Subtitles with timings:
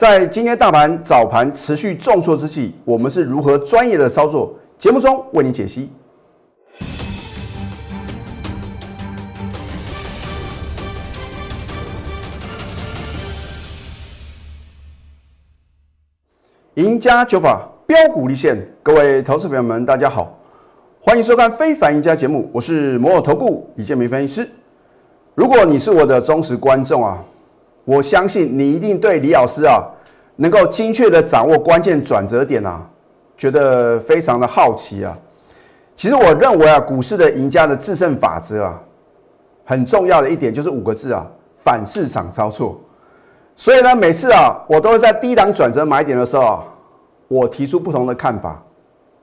[0.00, 4.54] 在今天大盘早盘持续重挫之际，我们是如何专业的操作？
[4.78, 5.90] 节目中为您解析。
[16.76, 20.34] 赢家九法标股立现，各位投资朋友们，大家好，
[21.02, 24.50] 欢迎收看《非凡赢家》节目，我是摩尔投顾李建明分析师。
[25.34, 27.22] 如果你是我的忠实观众啊，
[27.90, 29.82] 我相信你一定对李老师啊
[30.36, 32.88] 能够精确的掌握关键转折点啊，
[33.36, 35.18] 觉得非常的好奇啊。
[35.96, 38.80] 其实我认为啊，股市的赢家的制胜法则啊，
[39.64, 41.26] 很重要的一点就是五个字啊，
[41.64, 42.80] 反市场操作。
[43.56, 46.62] 所以呢，每次啊，我都会在低档转折买点的时候，
[47.26, 48.62] 我提出不同的看法。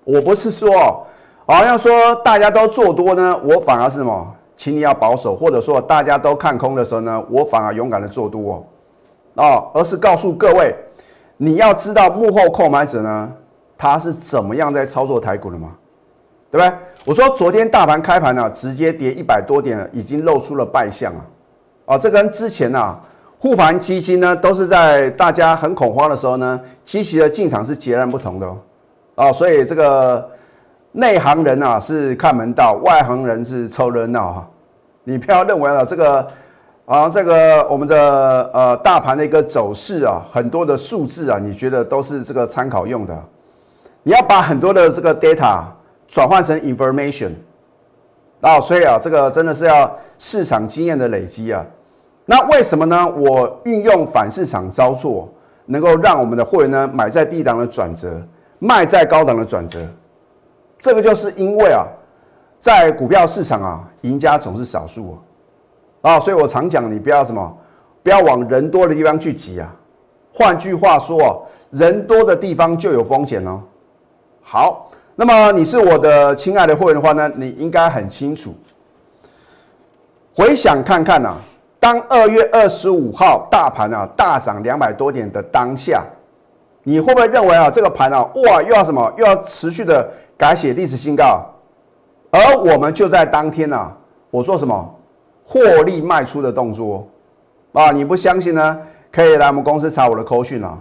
[0.04, 1.08] 我不是说
[1.46, 8.68] 好像说大家都做多呢，我反而是什么，请你要保守，或者说大家都看空的时候呢，我反而勇敢的做多
[9.36, 10.76] 哦，而是告诉各位，
[11.38, 13.32] 你要知道幕后购买者呢，
[13.78, 15.70] 他是怎么样在操作台股的吗？
[16.52, 16.74] 对不对？
[17.06, 21.26] 我说昨天大盘开盘呢，直接跌一百多点了，已经露出了败相啊，
[21.86, 23.00] 啊，这跟之前啊。
[23.40, 28.58] 护盘基金呢，都是在大家很恐慌的时候呢，积极的进场是截然不同的哦，
[29.14, 30.28] 哦，所以这个
[30.94, 34.50] 内行人啊是看门道，外行人是凑热闹哈。
[35.10, 36.28] 你不要认为啊，这个
[36.86, 43.18] 啊，这个我们的呃大盘的一个走势啊，很多的数字啊，你觉得都是这个参考用的？
[44.04, 45.64] 你要把很多的这个 data
[46.10, 47.32] 转换成 information
[48.42, 51.66] 啊，所以啊，这个真的是要市场经验的累积啊。
[52.26, 53.10] 那为什么呢？
[53.16, 55.30] 我运用反市场操作，
[55.68, 58.22] 能够让我们的会员呢买在低档的转折，
[58.60, 59.80] 卖在高档的转折。
[60.78, 61.88] 这个就是因为啊，
[62.60, 65.18] 在股票市场啊，赢家总是少数
[66.02, 67.58] 啊，啊，所以我常讲，你不要什么，
[68.04, 69.74] 不要往人多的地方去挤啊。
[70.34, 73.62] 换句话说，人多的地方就有风险哦。
[74.42, 78.56] 好，那么你是我的亲爱的会员的话呢，你应该很清楚。
[80.36, 81.36] 回想看看呐。
[81.80, 86.04] 当二月二十五号大盘啊大涨两百多点的当下，
[86.82, 91.46] 你会不会认为啊这个盘啊哇又要什么又要持续的改写历史新高？
[92.38, 93.92] 而我们就在当天呢，
[94.30, 94.96] 我做什么
[95.44, 97.08] 获利卖出的动作
[97.74, 97.92] 啊？
[97.92, 98.80] 你不相信呢？
[99.12, 100.78] 可以来我们公司查我的扣讯啊，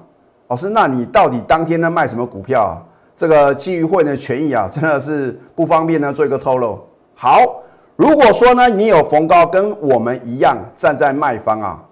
[0.48, 2.82] 老师，那你到底当天呢卖什么股票啊？
[3.14, 6.78] 这个基于会员的权益啊，真的是不方便呢做一个透露。
[7.14, 7.62] 好。
[7.98, 11.82] 如果说呢，你有逢高跟我们一样站在卖方啊，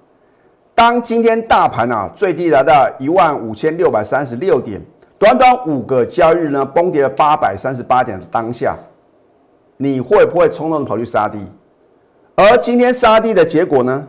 [0.74, 4.78] 当今天大盘啊最低来到一万五千六百三十六点，
[5.18, 8.76] 短短五个交易日呢崩跌了八百三十八点的当下，
[9.76, 11.38] 你会不会冲动跑去杀低？
[12.36, 14.08] 而今天杀低的结果呢？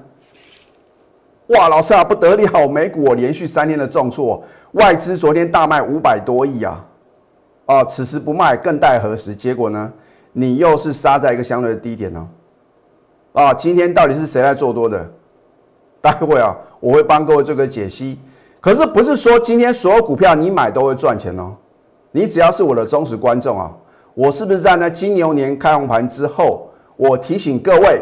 [1.48, 6.84] 哇，老师啊，不得了，美股连续三天的重挫，外资昨天大卖五百多亿啊，
[7.68, 9.36] 啊，此时不卖更待何时？
[9.36, 9.94] 结果呢？
[10.34, 12.28] 你又是杀在一个相对的低点呢？
[13.34, 15.08] 啊，今天到底是谁在做多的？
[16.02, 18.20] 待会啊，我会帮各位做个解析。
[18.60, 21.56] 可是不是说今天所有股票你买都会赚钱哦？
[22.12, 23.72] 你只要是我的忠实观众啊，
[24.16, 28.02] 我是不是在那金牛年开红盘之后，我提醒各位，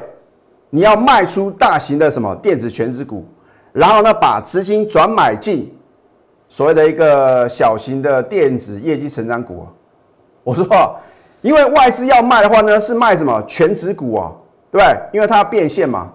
[0.69, 3.25] 你要卖出大型的什么电子全值股，
[3.73, 5.69] 然后呢把资金转买进
[6.47, 9.67] 所谓的一个小型的电子业绩成长股。
[10.45, 10.95] 我说。
[11.43, 14.31] 因为外资要卖的话呢，是卖什么全指股啊，
[14.71, 14.97] 对不对？
[15.11, 16.09] 因为它要变现嘛，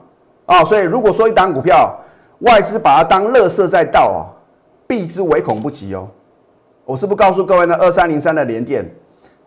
[0.46, 1.94] 啊，所以如果说一档股票
[2.38, 4.32] 外资把它当垃圾在倒啊，
[4.86, 6.08] 避之唯恐不及哦。
[6.86, 8.90] 我是不告诉各位呢，二三零三的连电，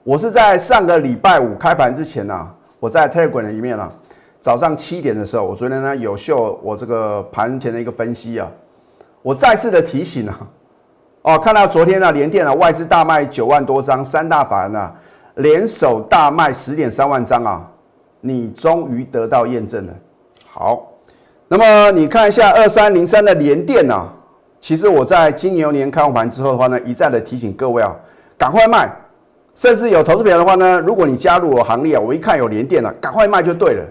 [0.04, 3.92] 我是在上个礼拜五开盘之前呢，我在 Telegram 里面啊，
[4.40, 8.50] 早上七点的时候，我昨天呢有秀我这个盘前的一个分析啊，
[9.22, 10.38] 我再次的提醒啊，
[11.22, 14.94] 哦，看到昨天呢连电啊外资大卖九万多张，三大法人啊。
[15.36, 17.66] 联手大卖十点三万张啊！
[18.20, 19.94] 你终于得到验证了。
[20.46, 20.92] 好，
[21.48, 24.12] 那么你看一下二三零三的联电啊，
[24.60, 27.96] 其实我在金牛年开盘之后的话呢，一再的提醒各位啊，
[28.38, 28.92] 赶快卖。
[29.62, 33.86] 甚至有投资友的话呢，如果你加入我行列，我一看有连电了，赶快卖就对了。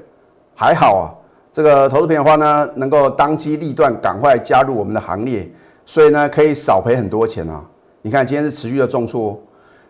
[0.53, 1.07] 还好啊，
[1.53, 5.49] 这个投资友的话呢，能够当机立断，赶快加入我们的行列，
[5.87, 7.63] 所以呢，可以少赔很多钱啊。
[8.03, 9.41] 你看今天是持续的重挫。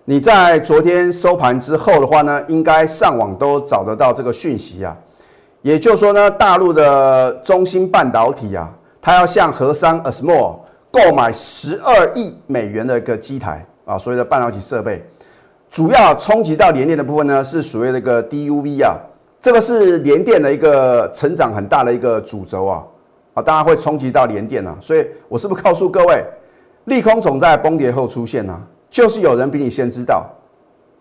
[0.04, 4.94] 你在昨天收盘之后的话呢，应该上网都找得到这个讯息啊。
[5.62, 10.58] 也就是说呢，大陆的中芯半导体啊，它要向和商 ASML
[10.90, 15.02] 购买十二亿美元的一个机台啊，所谓的半导体设备，
[15.70, 18.98] 主要冲击到联电的部分呢，是属于那个 DUV 啊，
[19.40, 22.84] 这个是联电的一个成长很大的一个主轴啊，
[23.34, 26.24] 啊，当然会冲击到联电啊，所以我是不是告诉各位，
[26.86, 30.28] 利空总在崩跌后出现啊，就是有人比你先知道。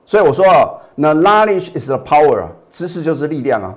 [0.06, 3.76] 所以我说啊，那 knowledge is the power，知识就是力量啊。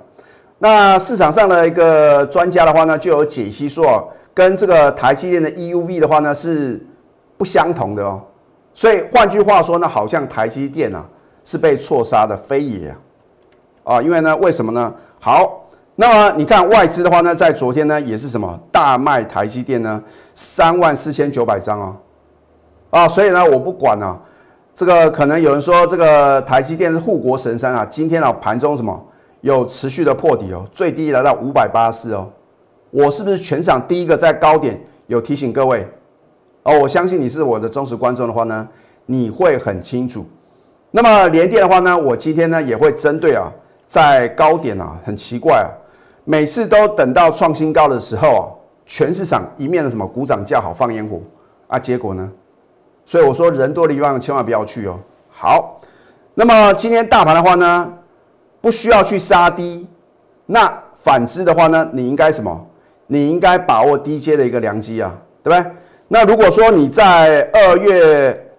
[0.59, 6.79] 那市场上的一个专家的话呢，就有解析说，跟这个台积电的 EUV 的话呢是
[7.35, 8.21] 不相同的哦。
[8.73, 11.05] 所以换句话说呢，好像台积电啊
[11.43, 12.97] 是被错杀的，非也啊。
[13.83, 14.93] 啊，因为呢，为什么呢？
[15.19, 15.65] 好，
[15.95, 20.01] 那么你看外资的话呢，在昨天呢也是什么大卖台积电呢，
[20.33, 21.97] 三万四千九百张啊。
[22.89, 24.17] 啊，所以呢，我不管啊，
[24.73, 29.05] 这个可能有人说这个台积电是护国神山啊，今天啊盘中什么
[29.41, 32.29] 有持续的破底哦，最低来到五百八十四哦。
[32.89, 35.85] 我是不是全场第一个在高点有提醒各位？
[36.63, 38.67] 哦，我相信你是我的忠实观众的话呢，
[39.05, 40.25] 你会很清楚。
[40.91, 43.51] 那么连电的话呢，我今天呢也会针对啊，
[43.85, 45.67] 在高点啊，很奇怪啊，
[46.23, 48.43] 每次都等到创新高的时候啊，
[48.85, 51.19] 全市场一面的什么鼓掌叫好放烟火
[51.67, 52.31] 啊，结果呢？
[53.05, 54.97] 所以我说人多的地方千万不要去哦。
[55.29, 55.81] 好，
[56.35, 57.93] 那么今天大盘的话呢，
[58.61, 59.85] 不需要去杀低，
[60.45, 62.65] 那反之的话呢，你应该什么？
[63.07, 65.13] 你应该把握低阶的一个良机啊，
[65.43, 65.71] 对不对？
[66.13, 68.51] 那如果说你在二月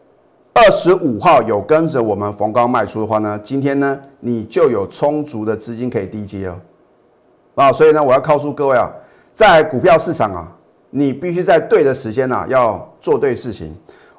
[0.52, 6.56] 二十五号有跟着我们逢高卖出的话呢，今天呢你就有充足的资金可以低接哦。
[7.54, 8.90] 啊，所以呢我要告诉各位啊，
[9.32, 10.50] 在股票市场啊，
[10.90, 13.72] 你必须在对的时间呐要做对事情。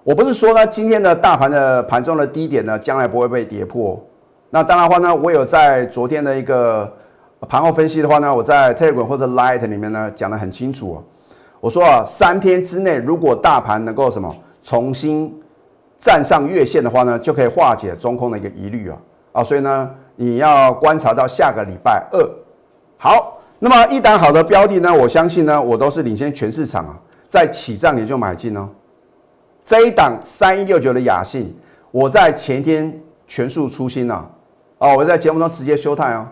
[0.05, 4.01] 我不是说呢今天的大盘的盘中的低点呢将来不会被跌破。
[4.49, 6.89] 那当然话呢，我有在昨天的一个
[7.49, 11.03] 盘后分析的话呢，我在 Telegram 或者 Light 里面呢讲得很清楚哦。
[11.65, 14.31] 我说啊，三天之内，如果大盘能够什么
[14.61, 15.35] 重新
[15.97, 18.97] 站上月线的话呢，就可以化解中空的一个疑虑啊
[19.31, 22.23] 啊，所以呢，你要观察到下个礼拜二。
[22.99, 28.69] 好，那么一档好的标的呢，我相信呢，我都是领先全市场啊，在起涨也就买进哦。
[29.63, 31.51] 这一档三一六九的雅信，
[31.89, 32.95] 我在前天
[33.25, 34.29] 全数出新了
[34.77, 36.27] 哦，我在节目中直接休态哦。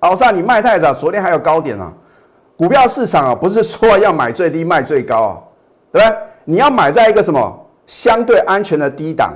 [0.00, 1.92] 老上你卖太早，昨天还有高点啊。
[2.60, 5.40] 股票市场啊，不是说要买最低卖最高啊，
[5.90, 6.16] 对不对？
[6.44, 9.32] 你要买在一个什么相对安全的低档，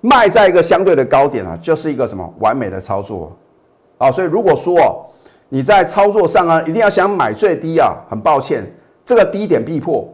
[0.00, 3.36] 卖在一个相对的高点啊，就是一个什么完美的操作
[3.98, 4.08] 啊。
[4.08, 5.04] 所以如果说
[5.48, 8.64] 你在操作上啊，一定要想买最低啊，很抱歉，
[9.04, 10.08] 这个低点必破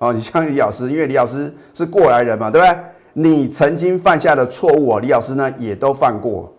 [0.00, 0.10] 啊。
[0.10, 2.76] 你像李老师，因为李老师是过来人嘛，对不对？
[3.12, 6.52] 你曾经犯下的错误啊，李老师呢也都犯过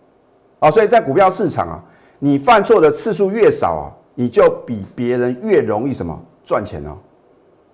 [0.58, 0.70] 啊。
[0.70, 1.84] 所以在股票市场啊，
[2.18, 3.92] 你犯错的次数越少啊。
[4.14, 6.96] 你就比别人越容易什么赚钱哦，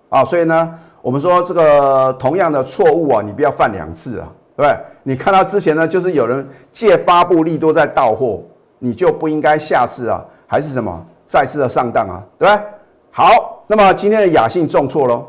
[0.09, 4.27] 啊，所以呢，我们说这个同样的错误啊，你不要犯两次啊，
[4.57, 4.79] 对不对？
[5.03, 8.43] 你看到之前呢，就是有人借发布利多在到货，
[8.79, 12.65] 你就不应该下次啊，还是什么再次的上当啊，对不对？
[13.11, 15.27] 好，那么今天的雅信重挫喽，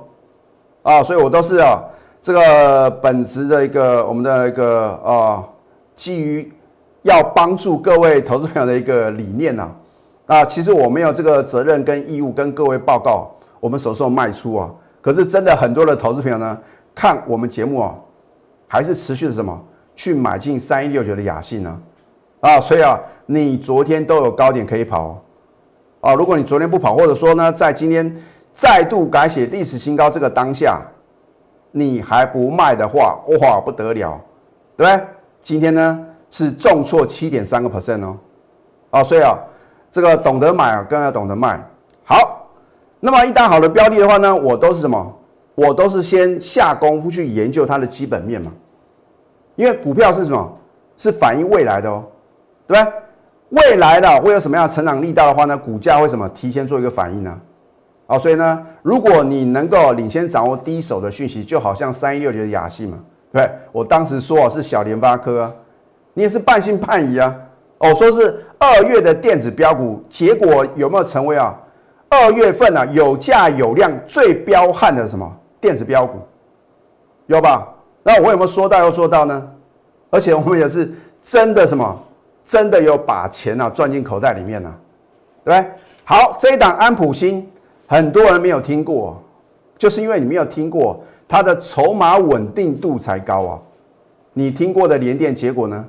[0.83, 1.83] 啊，所以我都是啊，
[2.21, 5.43] 这个本职的一个我们的一个啊，
[5.93, 6.49] 基于
[7.01, 9.63] 要帮助各位投资朋友的一个理念呢。
[9.63, 9.75] 啊，
[10.31, 13.29] 啊其实我没有这个责任跟义务跟各位报告
[13.59, 14.71] 我们什么时候卖出啊。
[15.01, 16.57] 可是真的很多的投资朋友呢，
[16.95, 17.93] 看我们节目啊，
[18.65, 19.61] 还是持续的什么
[19.93, 21.77] 去买进三一六九的雅信呢？
[22.39, 25.21] 啊，所以啊，你昨天都有高点可以跑
[25.99, 26.13] 啊。
[26.13, 28.15] 如果你昨天不跑，或者说呢，在今天
[28.53, 30.81] 再度改写历史新高这个当下，
[31.71, 34.21] 你还不卖的话，哇，不得了，
[34.77, 35.07] 对不对？
[35.41, 38.17] 今天呢是重挫七点三个 percent 哦。
[38.91, 39.37] 啊，所以啊。
[39.91, 41.61] 这个懂得买啊，更要懂得卖。
[42.03, 42.49] 好，
[42.99, 45.17] 那么一旦好的标的的话呢，我都是什么？
[45.53, 48.51] 我都是先下功夫去研究它的基本面嘛。
[49.55, 50.57] 因为股票是什么？
[50.97, 52.03] 是反映未来的哦，
[52.65, 52.93] 对不对？
[53.49, 55.57] 未来的会有什么样成长力道的话呢？
[55.57, 57.37] 股价会什么提前做一个反应呢？
[58.07, 62.97] 好，所以呢，如果你能够领先掌握第一手的讯息，就好像三一六九的雅信嘛，
[63.31, 65.53] 对我当时说是小联发科啊，
[66.13, 67.35] 你也是半信半疑啊。
[67.79, 71.57] 哦，说是二月的电子标股，结果有没有成为啊？
[72.09, 75.27] 二月份啊有价有量最彪悍的什么
[75.59, 76.19] 电子标股？
[77.25, 77.67] 有吧？
[78.03, 79.51] 那我有没有说到要做到呢？
[80.11, 80.91] 而且我们也是
[81.23, 81.99] 真的什么，
[82.43, 84.71] 真的有把钱啊赚进口袋里面呢，
[85.43, 85.71] 对不对？
[86.03, 87.49] 好，这一档安普新，
[87.87, 89.19] 很多人没有听过，
[89.75, 93.59] 就是因为你没有听过，它的筹码稳定度才高啊。
[94.33, 95.83] 你听过的联电，结果呢？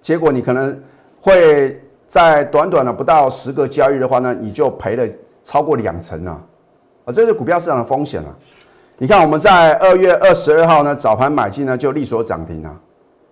[0.00, 0.76] 结果你可能
[1.28, 5.06] 会在短短的不到十个交易的话呢，你就赔了
[5.44, 6.40] 超过两成啊！
[7.04, 8.34] 啊，这是股票市场的风险啊！
[8.96, 12.74] 你看我们在二月二十二号呢早盘买进呢就利索涨停啊！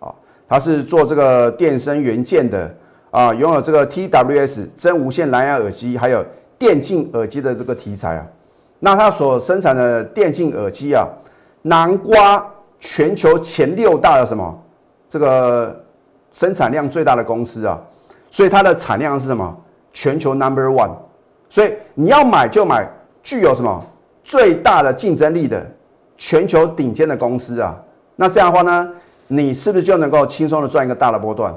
[0.00, 0.14] 啊，
[0.46, 2.74] 它是做这个电声元件的
[3.10, 6.24] 啊，拥有这个 TWS 真无线蓝牙耳机还有
[6.58, 8.26] 电竞耳机的这个题材啊。
[8.78, 11.08] 那它所生产的电竞耳机啊，
[11.62, 12.46] 南瓜
[12.78, 14.62] 全球前六大的什么
[15.08, 15.84] 这个
[16.36, 17.80] 生产量最大的公司啊，
[18.30, 19.56] 所以它的产量是什么？
[19.90, 20.90] 全球 number one。
[21.48, 22.86] 所以你要买就买
[23.22, 23.82] 具有什么
[24.22, 25.66] 最大的竞争力的
[26.18, 27.74] 全球顶尖的公司啊。
[28.16, 28.92] 那这样的话呢，
[29.28, 31.54] 你是不是就能够轻松的赚一个大的波段？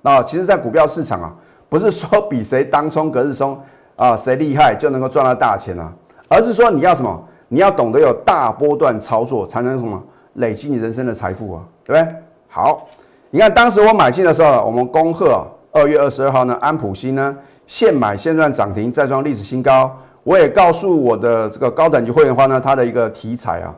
[0.00, 1.34] 那其实，在股票市场啊，
[1.68, 3.60] 不是说比谁当冲隔日冲
[3.94, 5.92] 啊谁厉害就能够赚到大钱啊，
[6.28, 7.22] 而是说你要什么？
[7.48, 10.02] 你要懂得有大波段操作，才能什么
[10.36, 12.14] 累积你人生的财富啊，对不对？
[12.48, 12.88] 好，
[13.34, 17.34] 你看当时我买进的时候，我们恭贺二月二十二号呢，安普新呢
[17.66, 19.90] 现买现赚涨停，再创历史新高。
[20.22, 23.74] 我也告诉我的这个高等级会员的话呢，它的一个题材啊，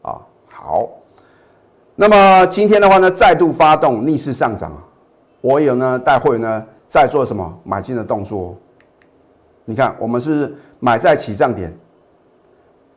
[0.00, 0.18] 啊
[0.50, 0.88] 好。
[1.94, 4.72] 那么今天的话呢，再度发动逆势上涨，
[5.42, 8.56] 我有呢带会员呢在做什么买进的动作？
[9.66, 11.70] 你看我们是不是买在起涨点？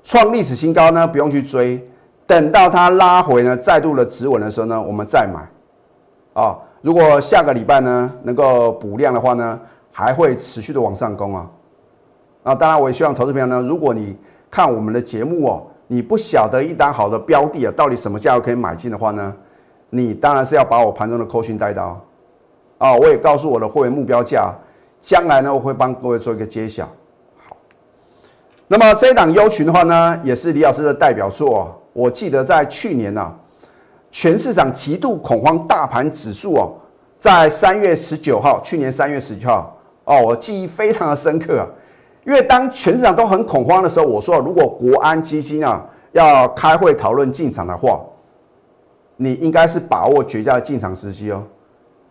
[0.01, 1.85] 创历史新高呢，不用去追，
[2.25, 5.45] 等到它拉回呢，再度的止稳的时候呢，我们再买。
[6.33, 9.59] 啊，如果下个礼拜呢能够补量的话呢，
[9.91, 11.49] 还会持续的往上攻啊。
[12.43, 14.15] 啊，当然我也希望投资朋友呢，如果你
[14.49, 19.35] 看我们的节目哦，你不晓得一档好的标的啊，到底什么价位可以买进的话呢，
[19.89, 21.99] 你当然是要把我盘中的扣讯带到。
[22.77, 24.53] 啊，我也告诉我的会员目标价，
[25.01, 26.87] 将来呢我会帮各位做一个揭晓。
[27.45, 27.57] 好
[28.67, 31.77] 那么这一档优群的话呢，也是李老师的代表作。
[31.91, 33.35] 我记得在去年呢，
[34.11, 36.71] 全市场极度恐慌，大盘指数哦，
[37.17, 41.59] 在三月十九号，去年三月十九号哦，我记忆非常的深刻。
[41.59, 41.67] 啊
[42.25, 47.99] 因为当全市场都很恐慌的时候，我说如果国安基金啊要开会讨论进场的话，
[49.15, 51.41] 你应该是把握绝佳的进场时机哦。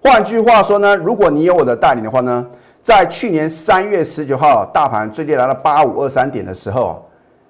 [0.03, 2.45] 换句话说呢，如果你有我的带领的话呢？
[2.81, 6.97] 在去年三月十九号，大盘最低来到八五二三点的时候啊，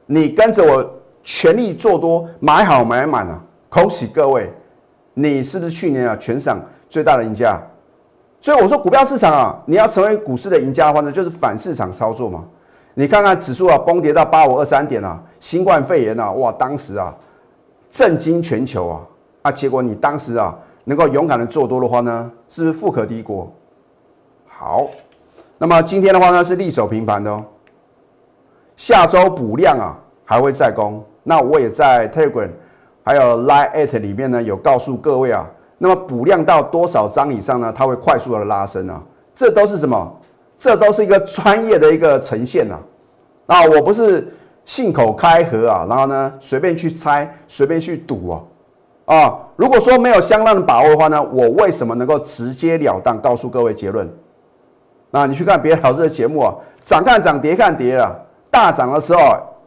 [0.06, 0.84] 你跟着我
[1.22, 3.40] 全力做多，买好买满啊！
[3.68, 4.52] 恭喜各位，
[5.14, 7.60] 你是不是去年啊全场最大的赢家？
[8.40, 12.44] 所以我说股票市场啊，你要成为股市的赢家的话呢，就是反市场操作嘛。
[12.94, 17.14] 你看看指数啊，崩跌到八五二三点啊，新冠肺炎啊，哇，当时啊
[17.90, 19.00] 震惊全球啊
[19.42, 19.52] 啊！
[19.52, 23.52] 结果你当时啊能够勇敢的做多的话呢，是不是富可敌国？
[24.46, 24.86] 好。
[25.58, 27.44] 那么今天的话呢是力守平盘的哦，
[28.76, 31.04] 下周补量啊还会再攻。
[31.24, 32.48] 那我也在 Telegram
[33.08, 35.48] 还有 Line at 里面呢有告诉各位啊，
[35.78, 37.72] 那么补量到多少张以上呢？
[37.74, 39.02] 它会快速的拉升啊，
[39.34, 40.14] 这都是什么？
[40.58, 42.78] 这都是一个专业的一个呈现呐。
[43.46, 44.30] 啊，我不是
[44.66, 48.42] 信口开河啊，然后呢随便去猜，随便去赌啊。
[49.06, 54.06] 啊，如果说没有相当的把握的话呢，我为什么能够直截了当告诉各位结论？
[55.10, 58.14] 那你去看别的老师的节目啊，涨看涨，跌看跌了。
[58.50, 59.20] 大涨的时候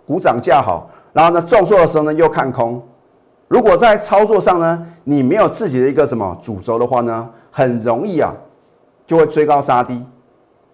[0.06, 2.80] 股涨价好，然后呢重挫的时候呢又看空。
[3.52, 8.34] 如果在操作上呢，你没有自己的一个什么主轴的话呢，很容易啊
[9.06, 10.02] 就会追高杀低。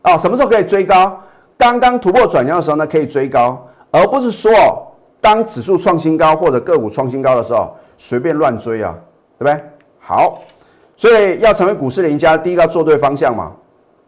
[0.04, 1.20] 啊，什么时候可以追高？
[1.58, 4.52] 刚刚突破转强的时候呢可以追高，而不是说
[5.20, 8.96] 当指数创新高或者个股创新高的时候随便乱追啊，
[9.40, 9.60] 对不对？
[9.98, 10.40] 好，
[10.96, 13.52] 所以要成为股市的赢家，第一个要做对方向嘛。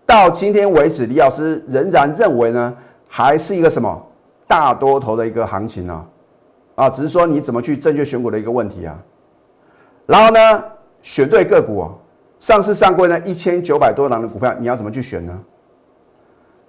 [0.06, 2.72] 到今天为止，李老师仍然认为呢，
[3.08, 4.00] 还是一个什么
[4.46, 6.06] 大多头的一个行情呢？
[6.80, 8.98] 啊，只是说你怎么去正确选股的一个问题啊。
[10.06, 10.64] 然后呢，
[11.02, 11.92] 选对个股啊，
[12.40, 15.38] 上市上柜呢一千九百多档的股票，你要怎么去选呢？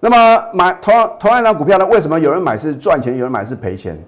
[0.00, 4.02] 那么买同同样一档股票呢，为什么有人买是赚钱，有人买是赔钱？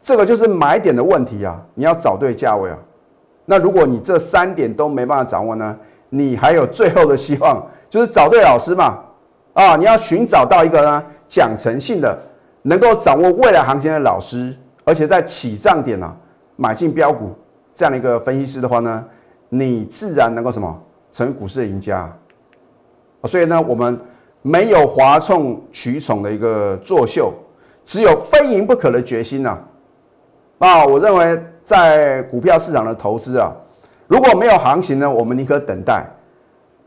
[0.00, 2.76] 这个就是买点的问题啊，你要找对价位啊。
[3.46, 5.76] 那如果你这三点都没办法掌握呢，
[6.10, 7.64] 你还有最后的希望。
[7.88, 8.98] 就是找对老师嘛，
[9.54, 12.18] 啊，你要寻找到一个呢讲诚信的，
[12.62, 14.54] 能够掌握未来行情的老师，
[14.86, 16.16] 而且在起涨点呢
[16.54, 17.34] 买进标股
[17.74, 19.04] 这样的一个分析师的话呢，
[19.50, 22.10] 你自然能够什么成为股市的赢家。
[23.24, 24.00] 所以呢，我们
[24.42, 27.34] 没有哗众取宠的一个作秀，
[27.84, 29.58] 只有非赢不可的决心呐。
[30.58, 33.52] 啊，我认为在股票市场的投资啊，
[34.06, 36.06] 如果没有行情呢，我们宁可等待。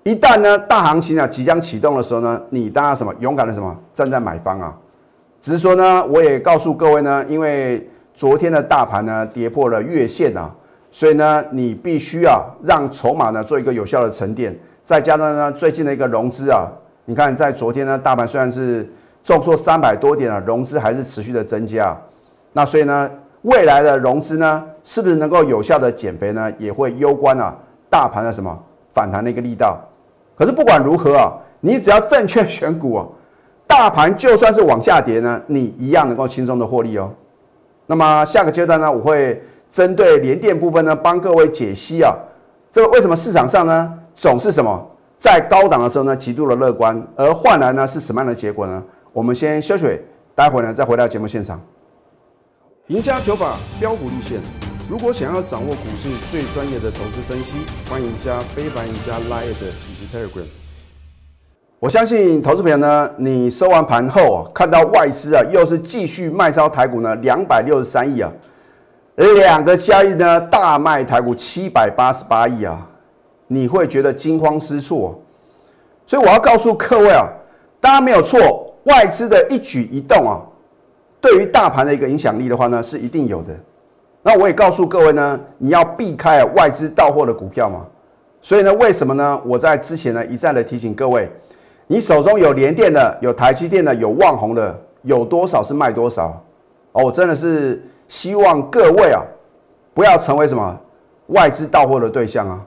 [0.03, 4.75] 一旦呢大行情啊即将启动的时候呢，你当然什么勇敢的什么站在买方啊。
[5.41, 10.53] 只是说呢，我也告诉各位呢，因为昨天的大盘呢跌破了月线啊，
[10.91, 16.67] 所以呢你必须啊让筹码呢做一个有效的沉淀，再加上呢最近的一个融资啊，
[17.05, 18.91] 你看在昨天呢大盘虽然是
[19.23, 21.97] 重挫三百多点啊，融资还是持续的增加。
[22.51, 23.09] 那所以呢
[23.43, 27.55] 未来的融资呢是不是能够有效的减肥呢，也会攸关啊
[27.89, 28.57] 大盘的什么
[28.91, 29.79] 反弹的一个力道。
[30.35, 31.31] 可是不管如何啊，
[31.61, 33.07] 你只要正确选股啊，
[33.69, 37.13] 大盘就算是往下跌呢，你一样能够轻松的获利哦。
[37.85, 42.11] 那么下个阶段呢，我会针对连电部分呢，帮各位解析啊，
[42.71, 48.83] 这个为什么市场上呢总是什么在高档的时候呢极度的乐观，而换来呢是什么样的结果呢？
[49.13, 50.01] 我们先休息，
[50.33, 51.61] 待会呢再回到节目现场。
[52.87, 54.41] 赢家九法标股立线，
[54.89, 60.58] 如果想要掌握股市最专业的投资分析，欢迎加非凡、赢家 Line 以及 Telegram。
[61.79, 68.29] 我相信投资朋友呢，你收完盘后啊，看到外资啊又是继续卖超台股呢两百六十三亿啊，
[69.15, 72.85] 两个交易呢大卖台股七百八十八亿啊，
[73.47, 75.17] 你会觉得惊慌失措。
[76.05, 77.25] 所以我要告诉各位啊，
[77.79, 80.43] 大家没有错，外资的一举一动啊。
[81.21, 83.55] 对于大盘的一个影响力的话呢，是一定有的。
[84.21, 87.85] 那我也告诉各位呢，你要避开外资到货的股票嘛。
[88.41, 89.41] 所以呢，为什么呢？
[89.45, 91.29] 我在之前呢一再的提醒各位，
[91.91, 96.39] 你手中有联电的、有台积电的、有旺宏的，有多少是卖多少？
[96.91, 99.23] 哦，我真的是希望各位啊，
[99.95, 100.79] 不要成为什么
[101.27, 102.65] 外资到货的对象啊。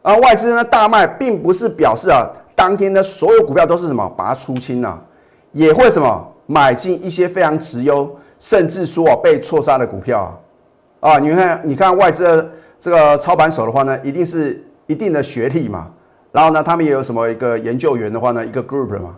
[0.00, 4.98] 啊，外资呢大卖，并不是表示啊，当天的所有股票都是什么把它出清了，
[5.52, 6.26] 也会什么。
[6.46, 10.36] 买进一些非常持优，甚至说被错杀的股票
[10.98, 15.86] 啊，你看，你看外资的这个操盘手的话呢，一定是一定的学历嘛，
[16.32, 19.16] 然后呢，他们也有什么一个研究员的话呢，一个 group 嘛，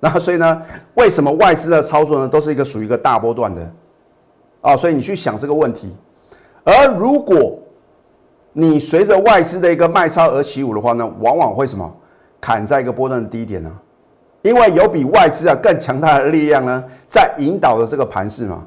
[0.00, 0.62] 那所以呢，
[0.94, 3.72] 为什么外资的操作呢，都是一个属于一个大波段的？
[4.60, 4.76] 啊？
[4.76, 5.96] 所以你去想这个问题，
[6.62, 7.58] 而如果
[8.52, 11.92] 你随着外资的一个卖超而起舞的话呢，往往会什么？
[12.40, 13.72] 砍在一个波段的低点呢？
[14.42, 18.62] 因为有比外资啊更强大的力量呢，在引导着这个盘势嘛，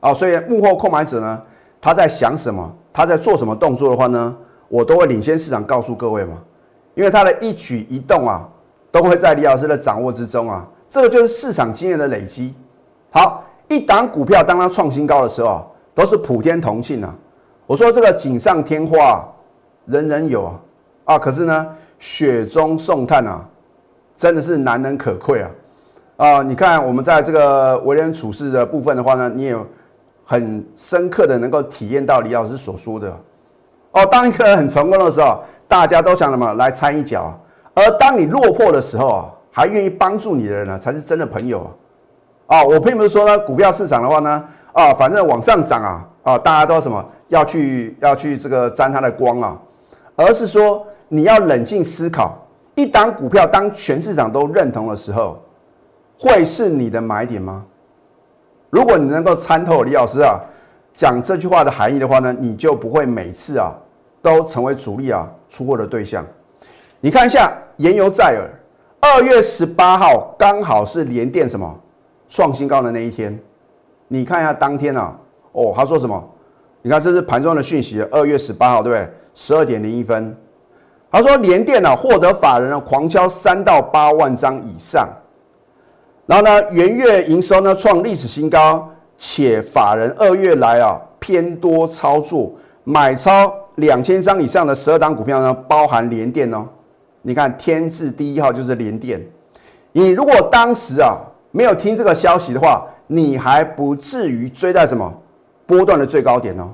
[0.00, 1.42] 啊，所以幕后购买者呢，
[1.80, 4.36] 他在想什么，他在做什么动作的话呢，
[4.68, 6.34] 我都会领先市场告诉各位嘛，
[6.94, 8.48] 因为他的一举一动啊，
[8.90, 12.54] 都会在李老师的掌握之中啊，这个就是市场经验的累积。
[13.10, 17.14] 好，一档股票当它创新高的时候啊，都是普天同庆啊。
[17.66, 19.26] 我说这个锦上添花，
[19.86, 20.60] 人人有啊，
[21.04, 21.66] 啊，可是呢，
[21.98, 23.48] 雪中送炭啊。
[24.16, 25.50] 真的是难能可贵啊！
[26.18, 29.56] 啊，你看我们在这个为人处事的部分的话呢，你也
[30.22, 33.12] 很深刻的能够体验到李老师所说的
[33.94, 34.06] 哦。
[34.06, 37.32] 当一个人很成功的时候，大家都想什么来掺一脚；
[37.74, 41.60] 而当你落魄的时候啊，还愿意帮助你的人呢，才是真的朋友
[42.46, 42.58] 啊！
[42.58, 49.58] 啊，我并不是说呢，股票市场的话呢，啊，反正往上涨啊，啊，大家都什么要去要去这个沾它的光啊，
[50.16, 52.38] 而是说你要冷静思考。
[52.76, 55.40] 一档股票，当全市场都认同的时候，
[56.18, 57.64] 会是你的买点吗？
[58.68, 60.40] 如果你能够参透李老师啊
[60.92, 63.72] 讲这句话的含义的话呢，你就不会每次啊
[64.24, 66.26] 都成为主力啊出货的对象。
[67.00, 68.48] 你看一下原油在耳，
[68.98, 71.78] 二月十八号刚好是联电什么
[72.26, 73.38] 创新高的那一天。
[74.08, 75.14] 你看一下当天啊，
[75.52, 76.30] 哦，他说什么？
[76.80, 79.10] 你看这是盘中的讯息，二月十八号对不对？
[79.34, 80.34] 十二点零一分。
[81.10, 85.06] 他说，联电呢获得法人呢狂敲三到八万张以上，
[86.24, 92.52] 然后呢，元月营收呢创历史新高，且法人二月来啊偏多操作，
[92.84, 96.66] 买超两千张以上的十二档股票呢，包含联电哦。
[97.22, 99.20] 你看天字第一号就是联电，
[99.92, 101.16] 你如果当时啊
[101.50, 105.12] 没有听这个消息的话，你还不至于追在什么
[105.66, 106.70] 波段的最高点哦。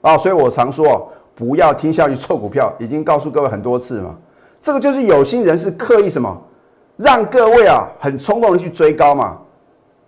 [0.00, 1.10] 啊，所以我常说。
[1.34, 4.14] 不要听消息做股票，已经告诉各位很多次嘛。
[4.60, 6.40] 这个就是有心人士刻意什么，
[6.98, 9.38] 让各位啊很冲动的去追高嘛。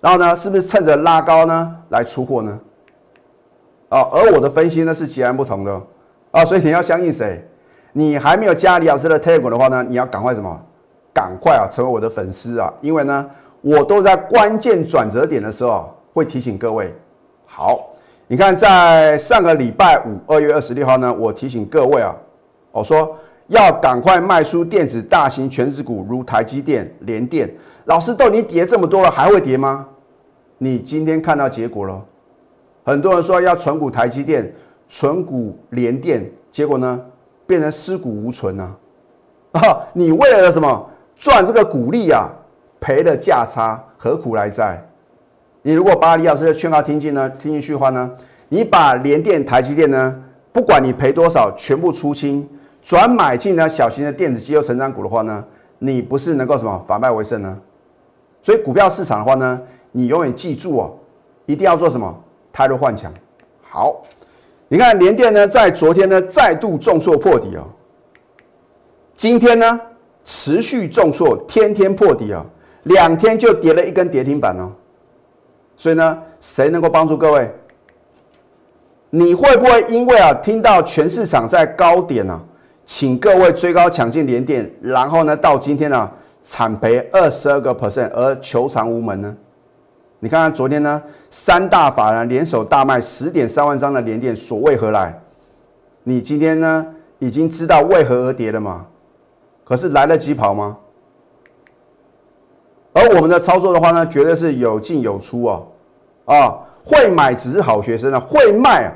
[0.02, 2.60] 然后呢，是不是趁着拉高呢来出货呢？
[3.94, 5.80] 啊，而我的分析呢是截然不同的
[6.32, 6.44] 啊。
[6.44, 7.46] 所以你要相信谁？
[7.92, 10.60] 你还没有加李老师的 Telegram 的话呢，你要赶快什么？
[11.12, 12.72] 赶快啊，成为我的粉丝啊！
[12.80, 13.24] 因为呢，
[13.60, 16.92] 我都在关键转折点的时候会提醒各位。
[17.46, 17.90] 好。
[18.26, 22.16] 你看，在上个礼拜五，二月二十六号呢，我提醒各位啊，
[22.72, 23.14] 我说
[23.48, 27.54] 要赶快卖出电子大型全值股，如台积电、联电。
[27.84, 29.86] 老师都已经跌这么多了，还会跌吗？
[30.56, 32.02] 你今天看到结果了，
[32.84, 34.52] 很多人说要存股台积电、
[34.88, 37.00] 存股联电，结果呢，
[37.46, 38.76] 变成尸骨无存啊！
[39.52, 42.28] 啊，你为了什么赚这个股利啊，
[42.78, 44.86] 赔了价差，何苦来哉？
[45.62, 48.10] 你如果把李老师的劝告听进呢，听进去的话呢，
[48.50, 52.46] 你把联电、台积电呢，不管你赔多少，全部出清，
[52.82, 55.42] 转买进呢小型的电子机构成长股的话呢，
[55.78, 57.58] 你不是能够什么反败为胜呢？
[58.42, 59.58] 所以股票市场的话呢，
[59.92, 60.92] 你永远记住哦，
[61.46, 62.14] 一定要做什么？
[62.54, 63.12] 泰弱换强。
[63.62, 64.04] 好，
[64.68, 67.66] 你看联电呢，在昨天呢再度重挫破底哦，
[69.16, 69.80] 今天呢
[70.22, 72.46] 持续重挫，天天破底啊，
[72.84, 74.70] 两天就跌了一根跌停板哦。
[75.76, 77.52] 所以呢，谁能够帮助各位？
[79.10, 82.40] 你会不会因为啊听到全市场在高点啊，
[82.86, 86.08] 请各位追高抢进连电，然后呢到今天呢
[86.40, 89.36] 惨赔二十二个 percent 而求偿无门呢？
[90.24, 95.20] 你看看昨天呢，三大法人联手大卖十点三万张的连电，所谓何来？
[96.02, 96.86] 你今天呢
[97.18, 98.86] 已经知道为何而跌了吗？
[99.64, 100.78] 可是来得及跑吗？
[102.94, 105.66] 而我们的操作的话呢，绝对是有进有出哦，
[106.24, 108.90] 啊，会买只是好学生啊，会卖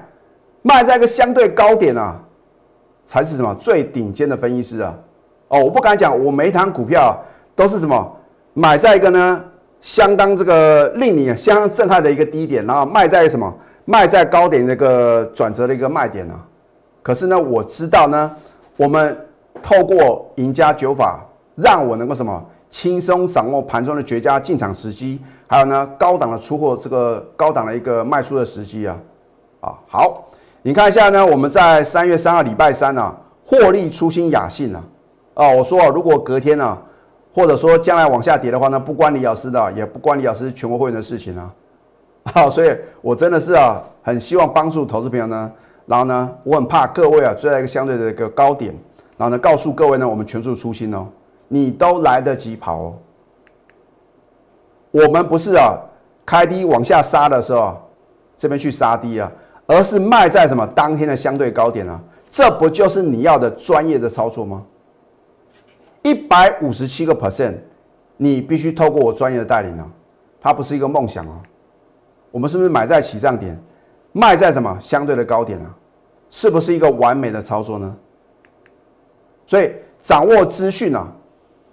[0.62, 2.18] 卖在一个相对高点啊，
[3.04, 4.96] 才是什么最顶尖的分析师啊！
[5.48, 7.22] 哦，我不敢讲，我每一堂股票
[7.54, 8.16] 都是什么
[8.54, 9.44] 买在一个呢
[9.80, 13.52] 相当这个令你相当震撼的一个低点，然后卖在什么
[13.84, 16.38] 卖在高点那个转折的一个卖点啊。
[17.02, 18.30] 可是呢，我知道呢，
[18.76, 19.16] 我们
[19.62, 22.44] 透过赢家九法，让我能够什么？
[22.70, 29.00] 轻松掌握盘中的绝佳进场时机，还有呢高档的出货这个高档的一个卖出的时机啊，
[29.60, 30.24] 啊好，
[30.60, 34.84] 你看一下呢，我们在三月三号礼拜三呢获利出新雅信啊，
[35.32, 36.76] 啊我说啊如果隔天呢，
[37.32, 41.54] 或者说将来往下跌的话呢，不关李老师的，也不关李老师全国会员的事情啊，
[42.34, 45.52] 啊所以我真的是啊很希望帮助投资朋友呢，
[45.86, 48.74] 然后呢我很怕各位啊追在一个相对的一个高点，
[49.16, 51.06] 然后呢告诉各位呢我们全数出新哦。
[51.50, 52.94] 你都来得及跑哦。
[54.90, 55.78] 我们不是啊，
[56.26, 57.76] 开低往下杀的时候，
[58.36, 59.32] 这边去杀低啊，
[59.66, 61.98] 而是卖在什么当天的相对高点啊？
[62.30, 64.62] 这不就是你要的专业的操作吗？
[66.02, 67.54] 一百五十七个 percent，
[68.16, 69.86] 你必须透过我专业的带领啊，
[70.40, 71.38] 它不是一个梦想哦。
[72.30, 73.58] 我们是不是买在起涨点，
[74.12, 75.74] 卖在什么相对的高点啊？
[76.30, 77.96] 是不是一个完美的操作呢？
[79.46, 81.12] 所以掌握资讯啊。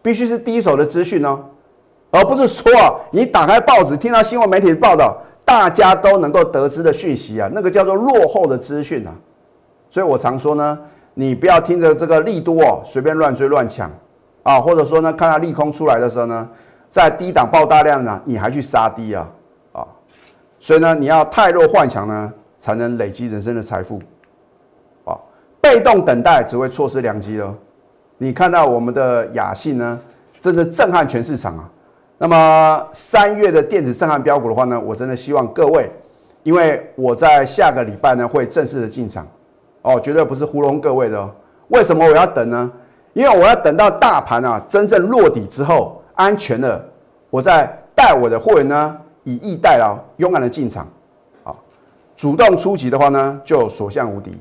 [0.01, 1.43] 必须是第一手的资讯哦，
[2.11, 9.11] 而不是说啊，你打开报纸听到新闻媒体的报道，大家都能够得知的讯息啊，那个叫做落后的资讯啊。
[9.89, 10.79] 所以我常说呢，
[11.15, 13.91] 你不要听着这个利多哦，随便乱追乱抢
[14.45, 16.47] 啊，或者说呢，看到利空出来的时候呢，
[16.87, 19.27] 在低档爆大量呢，你还去杀低啊
[19.71, 19.87] 啊，
[20.59, 23.99] 所以呢，你要太弱幻想呢，才能累积人生的财富
[25.03, 25.17] 啊，
[25.59, 27.55] 被动等待只会错失良机哦。
[28.19, 29.99] 你看到我们的雅信呢，
[30.39, 31.67] 真的震撼全市场啊！
[32.19, 35.91] 那么三月的电子震撼标股的话呢，我真的希望各位，
[36.43, 39.27] 因为我在下个礼拜呢会正式的进场
[39.81, 41.31] 哦，绝对不是糊弄各位的哦。
[41.69, 42.71] 为什么我要等呢？
[43.15, 46.85] 因为我要等到大盘啊真正落底之后，安全的，
[47.29, 50.85] 我再带我的会员呢以逸待劳，勇敢的进场，
[51.45, 51.55] 啊，
[52.13, 54.37] 主动出击的话呢，就所向无敌。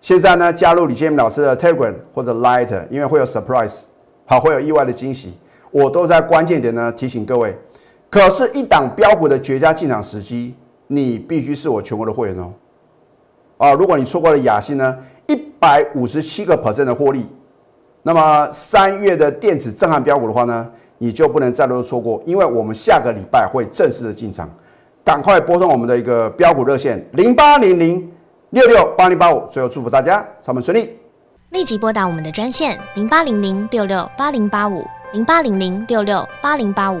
[0.00, 3.82] 现在呢，加入李建明老师的 Telegram 或者 Light，因为会有 surprise，
[4.26, 5.38] 好，会有意外的惊喜，
[5.70, 7.56] 我都在关键点呢提醒各位。
[8.10, 10.56] 可是，一档标股的绝佳进场时机，
[10.88, 12.52] 你必须是我全国的会员哦。
[13.58, 17.24] 啊，如果你错过了雅兴呢，一百五十七个 percent 的获利，
[18.02, 24.48] 那么三月的电子震撼标股的话呢，你就不能再多错过，因为我们下个礼拜会正式的进场，
[25.04, 28.08] 赶快拨通我们的一个标股热线零八零零。
[28.50, 30.94] 六六八零八五，最后祝福大家上班顺利。
[31.52, 34.84] 立即拨打我们的专线零八零零六六八零八五
[35.14, 37.00] 零八零零六六八零八五